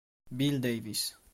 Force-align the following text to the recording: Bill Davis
Bill 0.35 0.57
Davis 0.57 1.13